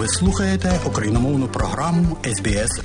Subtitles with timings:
[0.00, 2.80] Ви слухаєте україномовну програму СБС.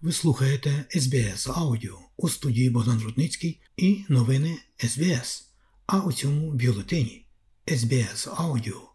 [0.00, 5.48] Ви слухаєте СБС Аудіо у студії Богдан Рудницький і новини СБС.
[5.86, 7.26] А у цьому бюлетені
[7.68, 8.92] СБС Аудіо.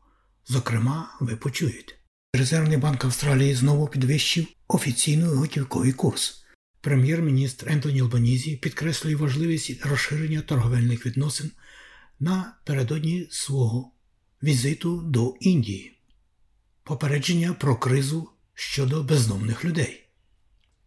[0.48, 1.99] Зокрема, ви почуєте.
[2.34, 6.46] Резервний банк Австралії знову підвищив офіційний готівковий курс.
[6.82, 11.52] Прем'єр-міністр Ентоні Албанізі підкреслює важливість розширення торговельних відносин
[12.20, 13.92] напередодні свого
[14.44, 15.98] візиту до Індії,
[16.84, 20.10] попередження про кризу щодо бездомних людей.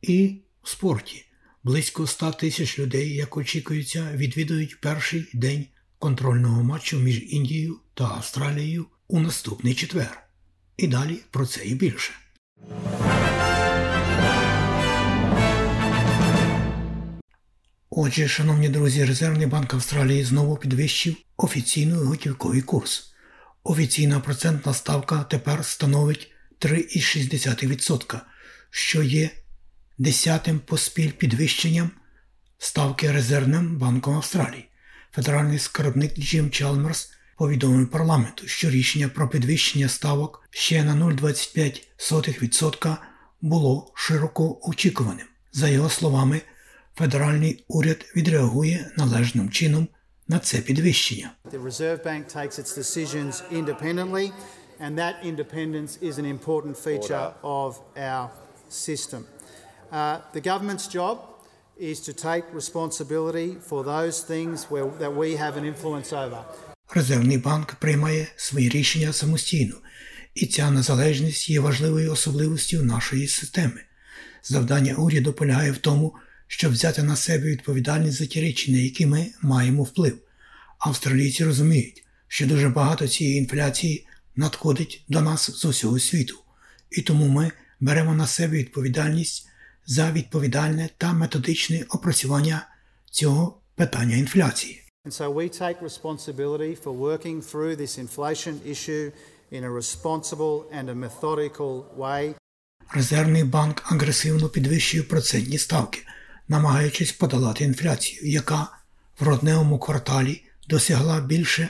[0.03, 1.25] І в спорті
[1.63, 5.67] близько 100 тисяч людей, як очікується, відвідують перший день
[5.99, 10.32] контрольного матчу між Індією та Австралією у наступний четвер.
[10.77, 12.13] І далі про це і більше.
[17.91, 23.13] Отже, шановні друзі, Резервний банк Австралії знову підвищив офіційний готівковий курс.
[23.65, 28.21] Офіційна процентна ставка тепер становить 3,6%,
[28.71, 29.31] що є
[29.99, 31.91] десятим поспіль підвищенням
[32.59, 34.69] ставки Резервним банком Австралії.
[35.13, 42.97] Федеральний скарбник Джим Чалмерс повідомив парламенту, що рішення про підвищення ставок ще на 0,25%
[43.41, 45.27] було широко очікуваним.
[45.53, 46.41] За його словами,
[46.95, 49.89] федеральний уряд відреагує належним чином
[50.29, 51.33] на це підвищення.
[54.81, 57.71] And that independence is an important feature of
[58.09, 58.29] our
[58.87, 59.21] system.
[59.25, 61.17] Uh, the government's job
[61.91, 66.41] is to take responsibility for those things where, that we have an influence over.
[66.95, 69.75] Резервний банк приймає свої рішення самостійно,
[70.35, 73.81] і ця незалежність є важливою особливістю нашої системи.
[74.43, 76.15] Завдання уряду полягає в тому,
[76.47, 80.19] щоб взяти на себе відповідальність за ті речі, на які ми маємо вплив.
[80.79, 86.39] Австралійці розуміють, що дуже багато цієї інфляції надходить до нас з усього світу,
[86.91, 87.51] і тому ми
[87.81, 89.49] беремо на себе відповідальність
[89.87, 92.67] за відповідальне та методичне опрацювання
[93.11, 94.82] цього питання інфляції.
[95.05, 99.11] And so we take responsibility for working through this inflation issue
[99.51, 102.35] in a responsible and a methodical way.
[102.95, 106.03] Резервний банк агресивно підвищує процентні ставки,
[106.49, 108.69] намагаючись подолати інфляцію, яка
[109.21, 111.69] в родневому кварталі досягла більше,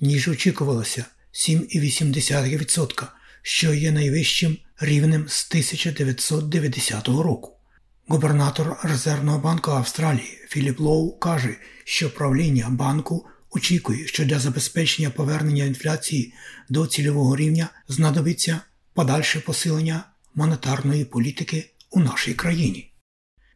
[0.00, 3.06] ніж очікувалося 7,8%,
[3.42, 7.56] що є найвищим рівнем з 1990 року.
[8.08, 11.56] Губернатор Резервного банку Австралії Філіп Лоу каже,
[11.90, 16.34] що правління банку очікує, що для забезпечення повернення інфляції
[16.68, 18.60] до цільового рівня знадобиться
[18.94, 22.92] подальше посилення монетарної політики у нашій країні.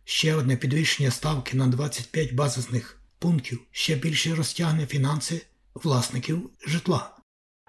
[0.04, 5.42] Ще одне підвищення ставки на 25 базисних пунктів ще більше розтягне фінанси
[5.74, 7.16] власників житла.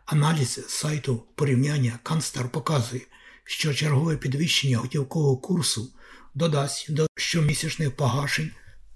[0.06, 3.02] Аналіз сайту порівняння Канстар показує,
[3.44, 5.94] що чергове підвищення готівкового курсу
[6.34, 8.52] додасть до щомісячних погашень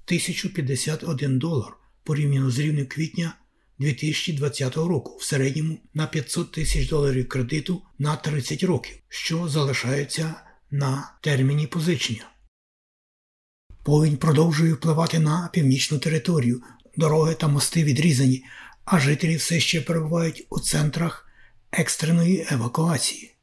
[0.10, 3.36] 1051 долар порівняно з рівнем квітня
[3.80, 10.36] 2020 року в середньому на 500 тисяч доларів кредиту на 30 років, що залишається
[10.72, 12.26] на терміні позичення.
[13.84, 16.62] Повінь продовжує впливати на північну територію,
[16.98, 18.44] дороги та мости відрізані,
[18.86, 21.30] а жителі все ще перебувають у центрах
[21.72, 23.36] екстреної евакуації.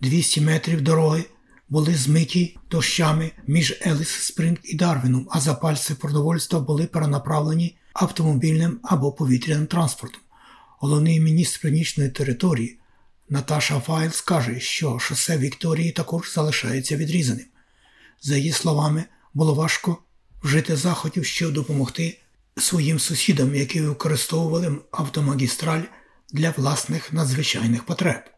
[0.00, 1.24] 200 метрів дороги
[1.68, 9.12] були змиті дощами між Еліс Спринг і Дарвіном, а запальці продовольства були перенаправлені автомобільним або
[9.12, 10.20] повітряним транспортом.
[10.78, 12.78] Головний міністр північної території
[13.28, 17.46] Наташа Файлс каже, що шосе Вікторії також залишається відрізаним.
[18.22, 19.98] За її словами, було важко
[20.42, 22.18] вжити заходів, щоб допомогти
[22.56, 25.82] своїм сусідам, які використовували автомагістраль
[26.32, 28.35] для власних надзвичайних потреб.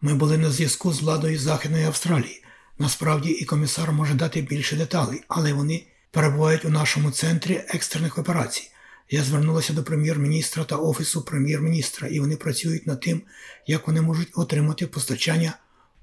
[0.00, 2.44] Ми були на зв'язку з владою Західної Австралії.
[2.78, 8.70] Насправді і комісар може дати більше деталей, але вони перебувають у нашому центрі екстрених операцій.
[9.10, 13.22] Я звернулася до прем'єр-міністра та офісу прем'єр-міністра, і вони працюють над тим,
[13.66, 15.52] як вони можуть отримати постачання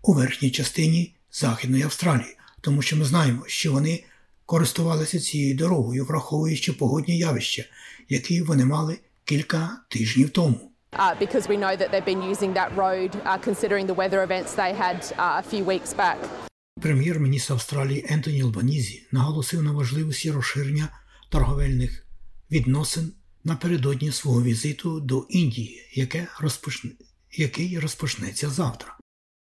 [0.01, 4.03] у верхній частині Західної Австралії, тому що ми знаємо, що вони
[4.49, 7.65] користувалися цією дорогою, враховуючи погодні явища,
[8.09, 10.71] які вони мали кілька тижнів тому.
[10.93, 14.51] Uh, because we know that they've been using that road uh, considering the weather events
[14.61, 16.17] they had uh, a few weeks back.
[16.81, 20.89] Прем'єр-міністр Австралії Ентоні Албанізі наголосив на важливості розширення
[21.29, 22.07] торговельних
[22.51, 23.11] відносин
[23.43, 26.91] напередодні свого візиту до Індії, яке розпочне,
[27.31, 28.97] який розпочнеться завтра.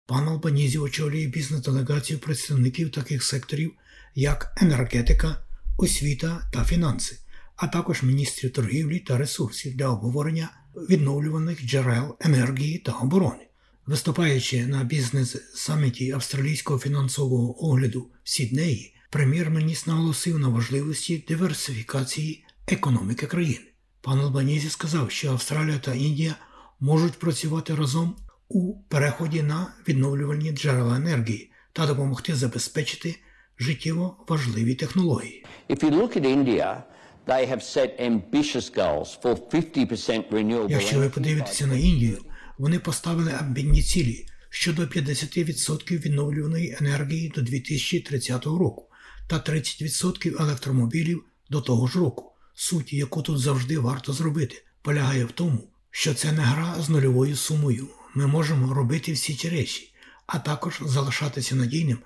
[0.08, 3.74] Пан Албанізі очолює бізнес-делегацію представників таких секторів,
[4.16, 5.46] як енергетика,
[5.78, 7.18] освіта та фінанси,
[7.56, 10.50] а також міністрів торгівлі та ресурсів для обговорення
[10.90, 13.48] відновлюваних джерел енергії та оборони.
[13.86, 23.66] Виступаючи на бізнес-саміті австралійського фінансового огляду в Сіднеї, прем'єр-міністр наголосив на важливості диверсифікації економіки країни.
[24.02, 26.36] Пан Албанізі сказав, що Австралія та Індія
[26.80, 28.16] можуть працювати разом
[28.50, 33.20] у переході на відновлювальні джерела енергії та допомогти забезпечити
[33.60, 35.46] життєво важливі технології.
[35.70, 36.82] If you look at India,
[37.28, 42.18] they have set ambitious goals for 50% renewable Якщо ви подивитеся на Індію,
[42.58, 48.90] вони поставили амбітні цілі щодо 50% відновлюваної енергії до 2030 року
[49.28, 52.32] та 30% електромобілів до того ж року.
[52.54, 57.36] Суть, яку тут завжди варто зробити, полягає в тому, що це не гра з нульовою
[57.36, 57.88] сумою.
[58.14, 59.94] Ми можемо робити всі ці речі,
[60.28, 61.98] а також залишатися надійним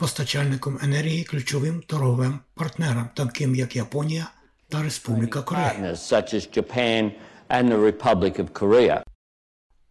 [0.00, 4.30] постачальником енергії ключовим торговим партнерам, таким як Японія
[4.68, 5.96] та Республіка Корея.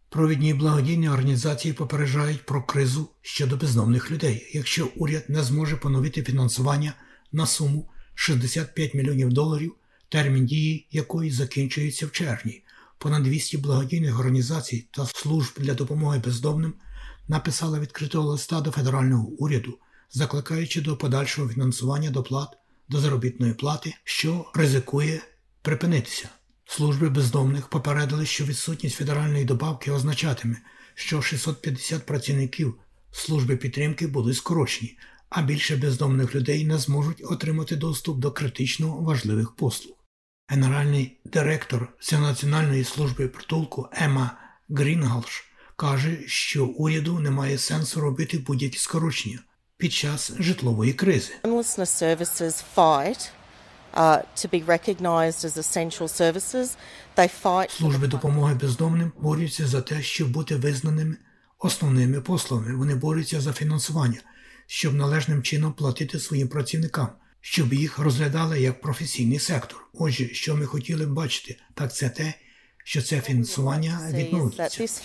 [0.08, 6.92] Провідні благодійні організації попереджають про кризу щодо бездомних людей, якщо уряд не зможе поновити фінансування
[7.32, 9.74] на суму 65 мільйонів доларів,
[10.08, 12.62] термін дії якої закінчується в червні.
[12.98, 16.74] Понад 200 благодійних організацій та служб для допомоги бездомним
[17.28, 19.78] написали відкритого листа до федерального уряду,
[20.12, 22.48] закликаючи до подальшого фінансування доплат
[22.88, 25.20] до заробітної плати, що ризикує
[25.62, 26.28] припинитися.
[26.64, 30.56] Служби бездомних попередили, що відсутність федеральної добавки означатиме,
[30.94, 32.74] що 650 працівників
[33.12, 34.98] служби підтримки будуть скорочені,
[35.28, 39.96] а більше бездомних людей не зможуть отримати доступ до критично важливих послуг.
[40.48, 45.44] Генеральний директор Національної служби притулку Ема Грінгалш
[45.76, 49.38] каже, що уряду немає сенсу робити будь-які скорочення
[49.80, 51.32] під час житлової кризи.
[57.14, 57.70] Uh.
[57.70, 61.16] Служби допомоги бездомним борються за те, щоб бути визнаними
[61.58, 62.76] основними послугами.
[62.76, 64.20] Вони борються за фінансування,
[64.66, 67.08] щоб належним чином платити своїм працівникам,
[67.40, 69.86] щоб їх розглядали як професійний сектор.
[69.92, 72.34] Отже, що ми хотіли б бачити, так це те,
[72.84, 74.00] що це фінансування
[74.80, 75.00] Is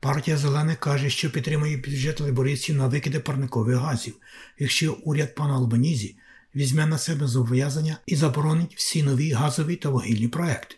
[0.00, 4.14] Партія зелених каже, що підтримує бюджет лейбористів на викиди парникових газів,
[4.58, 6.16] якщо уряд пана Албанізі
[6.54, 10.76] візьме на себе зобов'язання і заборонить всі нові газові та вугільні проекти.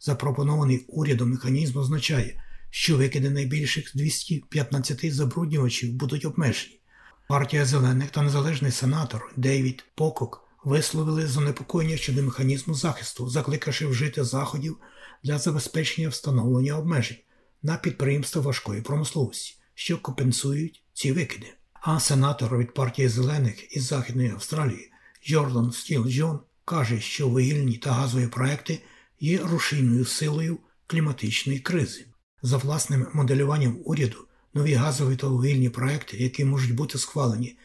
[0.00, 6.80] Запропонований урядом механізм означає, що викиди найбільших 215 забруднювачів будуть обмежені.
[7.28, 14.76] Партія зелених та незалежний сенатор Дейвід Покок висловили занепокоєння щодо механізму захисту, закликавши вжити заходів
[15.24, 17.16] для забезпечення встановлення обмежень
[17.64, 21.46] на підприємства важкої промисловості, що компенсують ці викиди.
[21.72, 24.90] А сенатор від партії зелених із Західної Австралії
[25.26, 28.80] Джордан Стіл Джон каже, що вугільні та газові проекти
[29.20, 32.06] є рушійною силою кліматичної кризи.
[32.42, 37.56] За власним моделюванням уряду, нові газові та вугільні проекти, які можуть бути схвалені,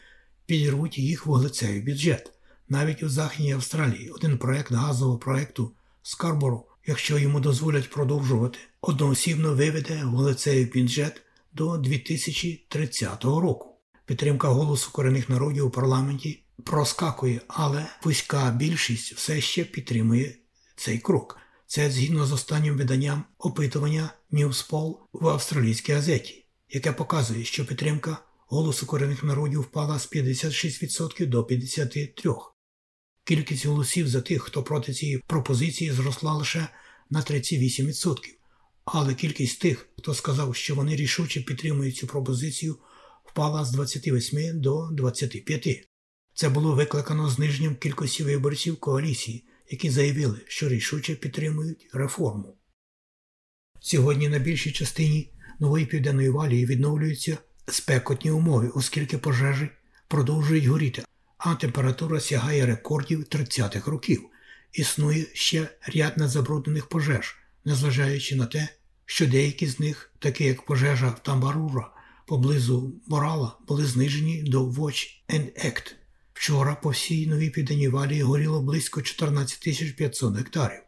[0.46, 2.32] підірвуть їх вуглецевий бюджет.
[2.68, 10.04] Навіть у Західній Австралії один проект газового проекту Скарборо, якщо йому дозволять продовжувати, одноосібно виведе
[10.04, 11.22] вуглецевий бюджет
[11.52, 13.66] до 2030 року.
[14.06, 20.34] Підтримка голосу корінних народів у парламенті проскакує, але вузька більшість все ще підтримує
[20.76, 21.38] цей крок.
[21.66, 28.86] Це згідно з останнім виданням опитування Newspoll в австралійській газеті, яке показує, що підтримка голосу
[28.86, 32.36] корінних народів впала з 56% до 53%.
[33.24, 36.68] Кількість голосів за тих, хто проти цієї пропозиції, зросла лише
[37.10, 38.39] на 38%.
[38.84, 42.78] Але кількість тих, хто сказав, що вони рішуче підтримують цю пропозицію,
[43.24, 45.88] впала з 28 до 25.
[46.34, 52.56] Це було викликано зниженням кількості виборців коаліції, які заявили, що рішуче підтримують реформу.
[53.80, 59.68] Сьогодні на більшій частині нової південної валії відновлюються спекотні умови, оскільки пожежі
[60.08, 61.04] продовжують горіти,
[61.38, 64.22] а температура сягає рекордів 30-х років.
[64.72, 68.68] Існує ще ряд незабруднених пожеж, незважаючи на те,
[69.06, 71.92] що деякі з них, такі як пожежа в Тамбарура
[72.26, 75.94] поблизу Морала, були знижені до Watch and Act.
[76.32, 80.80] Вчора по всій новій південній валії горіло близько 14 тисяч 500 гектарів.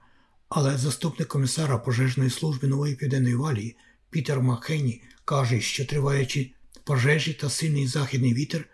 [0.49, 3.77] Але заступник комісара пожежної служби нової південної валії
[4.11, 8.69] Пітер Макхейні каже, що триваючі пожежі та сильний західний вітер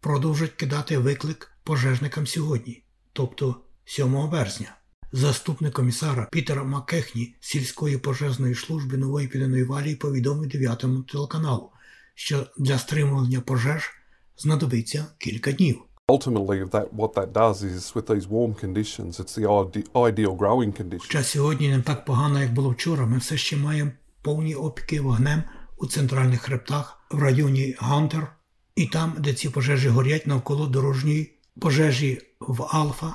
[0.00, 4.77] продовжать кидати виклик пожежникам сьогодні, тобто 7 березня.
[5.12, 11.70] Заступник комісара Пітера Макехні сільської пожежної служби нової південної валії повідомив 9 телеканалу,
[12.14, 13.90] що для стримування пожеж
[14.38, 15.78] знадобиться кілька днів.
[16.08, 19.46] Ultimately, that what that does is with these warm conditions, it's the
[19.94, 20.98] ideal growing condition.
[20.98, 23.90] Хоча сьогодні не так погано, як було вчора, ми все ще маємо
[24.22, 25.42] повні опіки вогнем
[25.76, 28.32] у центральних хребтах в районі Гантер
[28.76, 33.14] і там, де ці пожежі горять навколо дорожньої пожежі в Алфа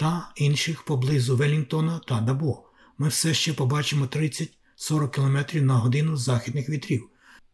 [0.00, 2.62] та інших поблизу Велінгтона та Дабо.
[2.98, 4.48] Ми все ще побачимо 30-40
[5.10, 7.08] км на годину західних вітрів.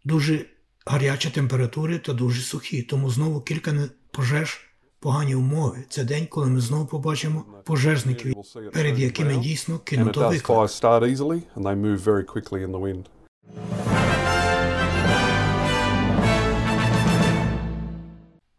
[0.04, 0.46] Дуже
[0.86, 4.60] гарячі температури та дуже сухі, тому знову кілька пожеж,
[5.00, 5.84] погані умови.
[5.88, 8.34] Це день, коли ми знову побачимо пожежників,
[8.72, 10.42] перед якими дійсно кинуто виклик.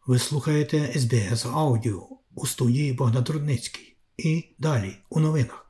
[0.08, 3.96] Ви слухаєте СБС Аудіо у студії Богдан Трудницький.
[4.18, 5.66] І далі у новинах.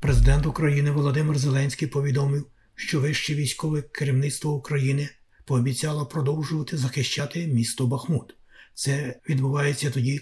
[0.00, 5.08] Президент України Володимир Зеленський повідомив, що вище військове керівництво України
[5.44, 8.34] пообіцяло продовжувати захищати місто Бахмут.
[8.74, 10.20] Це відбувається тоді,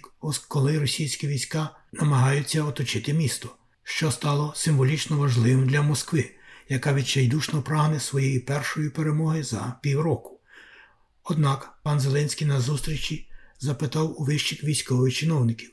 [0.48, 3.48] коли російські війська намагаються оточити місто,
[3.82, 6.30] що стало символічно важливим для Москви,
[6.68, 10.40] яка відчайдушно прагне своєї першої перемоги за півроку.
[11.24, 13.29] Однак пан Зеленський на зустрічі
[13.60, 15.70] запитав у вищих військових чиновників,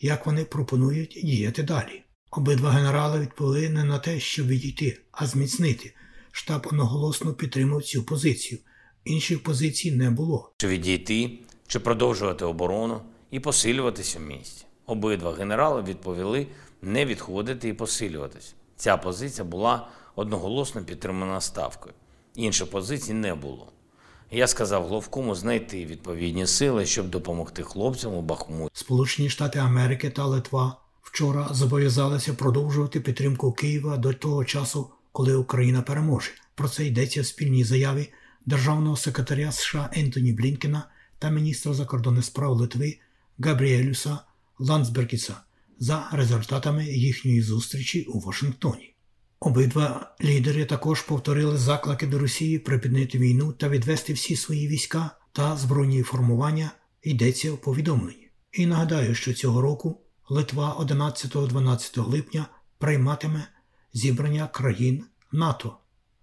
[0.00, 2.02] як вони пропонують діяти далі.
[2.30, 5.94] Обидва генерали відповіли не на те, щоб відійти, а зміцнити.
[6.30, 8.60] Штаб одноголосно підтримав цю позицію.
[9.04, 10.52] Інших позицій не було.
[10.56, 14.64] чи відійти, чи продовжувати оборону і посилюватися в місті.
[14.86, 16.46] Обидва генерали відповіли
[16.82, 18.54] не відходити і посилюватись.
[18.76, 21.94] Ця позиція була одноголосно підтримана ставкою.
[22.34, 23.72] Інших позицій не було.
[24.36, 28.70] Я сказав Головкому знайти відповідні сили, щоб допомогти хлопцям у Бахмуті.
[28.74, 35.82] Сполучені Штати Америки та Литва вчора зобов'язалися продовжувати підтримку Києва до того часу, коли Україна
[35.82, 36.30] переможе.
[36.54, 38.12] Про це йдеться в спільній заяві
[38.46, 40.86] державного секретаря США Ентоні Блінкена
[41.18, 42.98] та міністра закордонних справ Литви
[43.38, 44.18] Габріелюса
[44.58, 45.34] Ландсбергіса
[45.78, 48.93] за результатами їхньої зустрічі у Вашингтоні.
[49.44, 55.56] Обидва лідери також повторили заклики до Росії припинити війну та відвести всі свої війська та
[55.56, 56.70] збройні формування,
[57.02, 58.28] йдеться в повідомленні.
[58.52, 62.46] І нагадаю, що цього року Литва 11-12 липня
[62.78, 63.48] прийматиме
[63.92, 65.76] зібрання країн НАТО,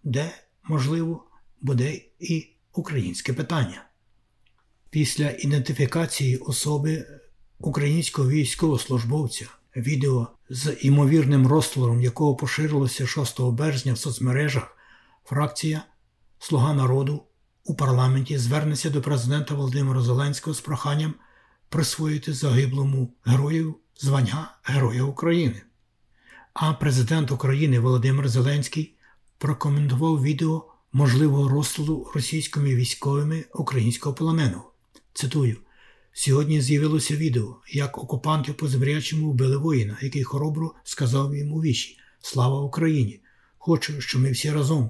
[0.03, 0.31] де,
[0.63, 1.23] можливо,
[1.61, 3.85] буде і українське питання.
[4.89, 7.05] Після ідентифікації особи
[7.59, 14.77] українського військовослужбовця відео з імовірним розстрілом, якого поширилося 6 березня в соцмережах,
[15.25, 15.83] фракція
[16.39, 17.23] Слуга народу
[17.63, 21.13] у парламенті звернеться до президента Володимира Зеленського з проханням
[21.69, 25.61] присвоїти загиблому герою звання Героя України.
[26.53, 28.95] А президент України Володимир Зеленський
[29.37, 34.71] прокоментував відео можливого розстрілу російськими військовими українського полоненого.
[35.13, 35.57] Цитую:
[36.13, 41.97] Сьогодні з'явилося відео, як окупанти по зрячому вбили воїна, який хоробро сказав їм у вічі
[42.21, 43.19] Слава Україні!
[43.57, 44.89] Хочу, щоб ми всі разом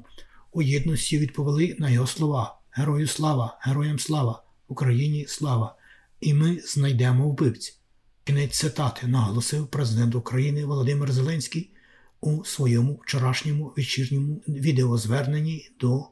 [0.52, 5.76] у єдності відповіли на його слова: Герою слава, героям слава, Україні слава!
[6.22, 7.80] І ми знайдемо вбивць.
[8.24, 11.74] Кінець цитати наголосив президент України Володимир Зеленський
[12.22, 16.08] у своєму вчорашньому вечірньому відеозверненні до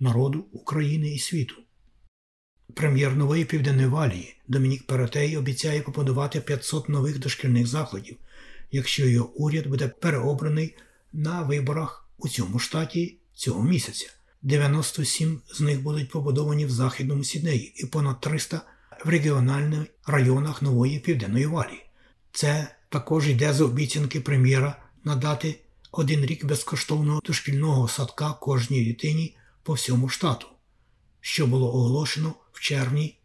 [0.00, 1.63] народу України і світу.
[2.74, 8.16] Прем'єр нової південної валії Домінік Перетей обіцяє побудувати 500 нових дошкільних закладів,
[8.70, 10.76] якщо його уряд буде переобраний
[11.12, 14.06] на виборах у цьому штаті цього місяця.
[14.42, 18.60] 97 з них будуть побудовані в західному Сіднеї і понад 300
[19.04, 21.86] в регіональних районах нової південної валії.
[22.32, 25.60] Це також йде з обіцянки прем'єра надати
[25.92, 30.46] один рік безкоштовного дошкільного садка кожній дитині по всьому штату,
[31.20, 33.18] що було оголошено в червні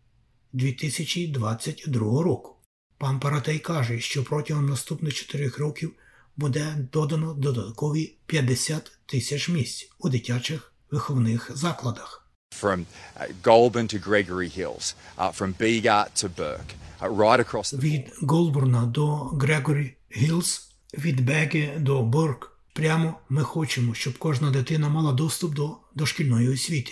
[0.53, 2.55] 2022 року.
[2.98, 5.93] Пан Паратей каже, що протягом наступних 4 років
[6.38, 12.25] буде додано додаткові 50 тисяч місць у дитячих виховних закладах.
[12.51, 12.86] from
[13.17, 14.86] uh, Goulburn to Gregory Hills,
[15.17, 16.71] uh, from Bega to Burke,
[17.01, 22.59] uh, right across the від Голбурна до Грегорі Гілс, від Беги до Борк.
[22.74, 26.91] Прямо ми хочемо, щоб кожна дитина мала доступ до дошкільної освіти.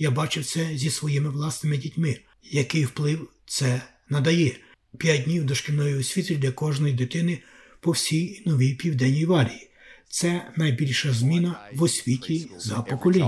[0.00, 4.56] Я бачив це зі своїми власними дітьми, який вплив це надає.
[4.98, 7.42] П'ять днів дошкільної освіти для кожної дитини
[7.80, 9.70] по всій новій південній валії.
[10.08, 13.26] Це найбільша зміна в освіті за покоління.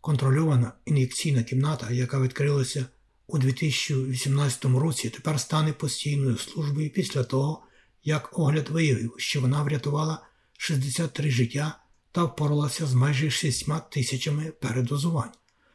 [0.00, 2.86] контрольована ін'єкційна кімната, яка відкрилася
[3.26, 7.62] у 2018 році тепер стане постійною службою після того,
[8.04, 10.27] як огляд виявив, що вона врятувала
[10.60, 11.78] 63 життя
[12.12, 15.30] та впоралася з майже 6 тисячами передозувань.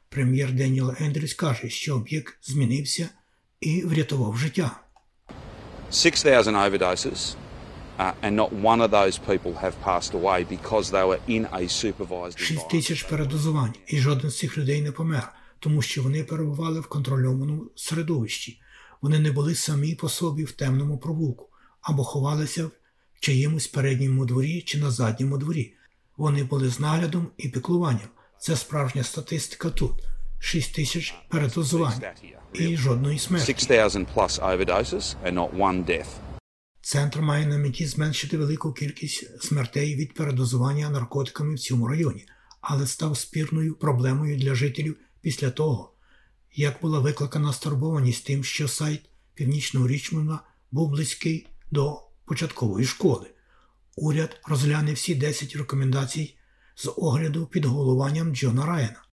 [0.09, 3.09] Прем'єр Деніел Ендрюс каже, що об'єкт змінився
[3.59, 4.79] і врятував життя.
[5.91, 7.35] 6,000 overdoses,
[7.99, 11.61] uh, and not one of those people have passed away because they were in a
[11.69, 16.79] supervised 6 тисяч передозувань, і жоден з цих людей не помер, тому що вони перебували
[16.79, 18.61] в контрольованому середовищі.
[19.01, 21.49] Вони не були самі по собі в темному провулку
[21.81, 22.71] або ховалися в
[23.23, 25.73] чиємусь передньому дворі чи на задньому дворі.
[26.17, 28.07] Вони були з наглядом і піклуванням.
[28.39, 29.91] Це справжня статистика тут:
[30.39, 32.01] 6 тисяч передозувань
[32.53, 33.45] і жодної смерті.
[33.45, 36.07] 6,000 plus overdoses and not one death.
[36.81, 42.25] Центр має на меті зменшити велику кількість смертей від передозування наркотиками в цьому районі,
[42.61, 45.93] але став спірною проблемою для жителів після того,
[46.55, 49.01] як була викликана стурбованість тим, що сайт
[49.33, 50.39] Північного Річмонда
[50.71, 52.01] був близький до
[52.33, 53.25] початкової школи.
[53.95, 56.35] Уряд розгляне всі 10 рекомендацій
[56.75, 59.03] з огляду під головуванням Джона Райана,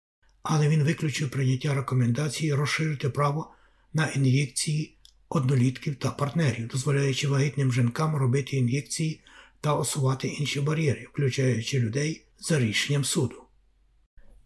[0.42, 3.54] але він виключив прийняття рекомендацій розширити право
[3.92, 4.98] на ін'єкції
[5.28, 9.20] однолітків та партнерів, дозволяючи вагітним жінкам робити ін'єкції
[9.60, 13.42] та усувати інші бар'єри, включаючи людей за рішенням суду.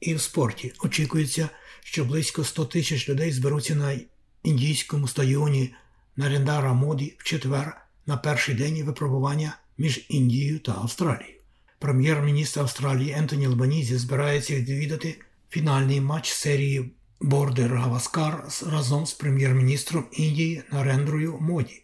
[0.01, 1.49] І в спорті очікується,
[1.85, 4.01] що близько 100 тисяч людей зберуться на
[4.43, 5.75] індійському стадіоні
[6.17, 11.35] Нарендра Моді в четвер на перший день випробування між Індією та Австралією.
[11.79, 15.21] Прем'єр-міністр Австралії Ентоні Албанізі збирається відвідати
[15.51, 21.83] фінальний матч серії Бордер Гаваскар разом з прем'єр-міністром Індії Нарендрою Моді,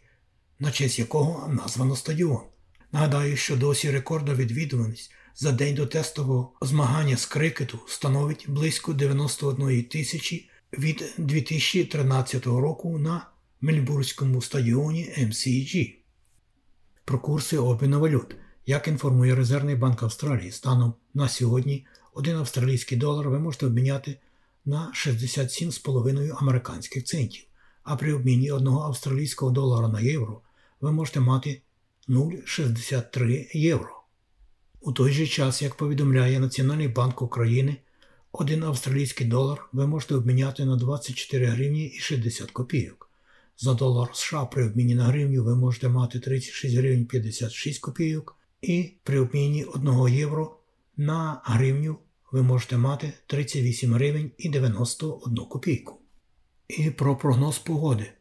[0.59, 2.41] на честь якого названо стадіон.
[2.93, 9.85] Нагадаю, що досі рекордна відвідуваність за день до тестового змагання з крикету становить близько 91
[9.85, 10.49] тисячі
[10.79, 13.27] від 2013 року на
[13.61, 15.95] Мельбурзькому стадіоні MCG.
[17.05, 18.37] Про курси обміну валют.
[18.67, 24.19] Як інформує Резервний банк Австралії, станом на сьогодні один австралійський долар ви можете обміняти
[24.65, 27.45] на 67,5 американських центів,
[27.83, 30.41] а при обміні одного австралійського долара на євро
[30.81, 31.63] ви можете мати
[32.09, 34.03] 0,63 євро.
[34.81, 37.77] У той же час, як повідомляє Національний банк України,
[38.33, 43.10] один австралійський долар ви можете обміняти на 24 гривні і 60 копійок.
[43.63, 48.91] За долар США при обміні на гривню ви можете мати 36 гривень 56 копійок, і
[49.03, 50.57] при обміні 1 євро
[50.97, 51.99] на гривню
[52.33, 56.01] ви можете мати 38 гривень і 91 копійку.
[56.69, 58.13] І про прогноз погоди.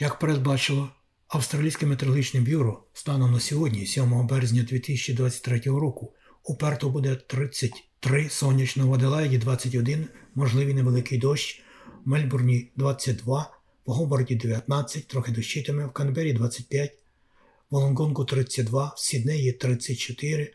[0.00, 0.88] Як передбачило
[1.28, 8.88] Австралійське метеорологічне бюро станом на сьогодні, 7 березня 2023 року, у Перту буде 33, сонячно
[8.88, 11.62] в Аделаїді 21, можливий невеликий дощ,
[12.04, 13.57] в Мельбурні 22,
[13.88, 16.96] в Гобарді 19, трохи дощитиме, в Канбері 25, в
[17.70, 20.54] Волонгонгу 32, в Сіднеї 34,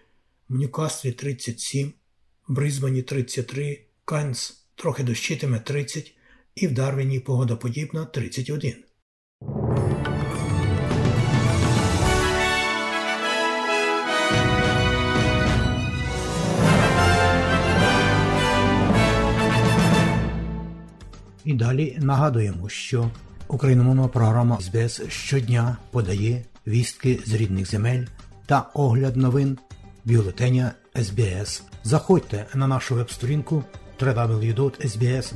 [0.49, 1.93] в Ньюкаслі 37,
[2.47, 6.13] в Брисбені 33, Кайнс трохи дощитиме 30
[6.55, 8.75] і в Дарвіні погода подібна 31.
[21.45, 23.09] І далі нагадуємо, що
[23.47, 28.05] україномовна програма СБС щодня подає вістки з рідних земель
[28.45, 29.57] та огляд новин
[30.05, 31.63] бюлетеня СБС.
[31.83, 33.63] Заходьте на нашу веб-сторінку
[33.99, 35.27] www.sbs.com.au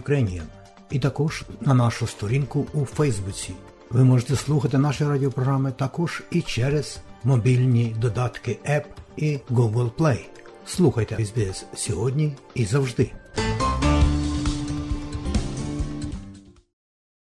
[0.00, 0.42] Ukrainian
[0.90, 3.54] і також на нашу сторінку у Фейсбуці.
[3.90, 8.84] Ви можете слухати наші радіопрограми також і через мобільні додатки App
[9.16, 10.18] і Google Play.
[10.66, 13.10] Слухайте СБС сьогодні і завжди.